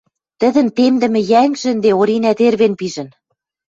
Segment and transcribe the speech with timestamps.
[0.39, 3.09] Тӹдӹн темдӹмӹ йӓнгжӹ ӹнде Оринӓ тервен пижӹн.